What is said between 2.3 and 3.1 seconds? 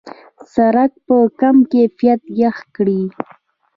پخ کړي.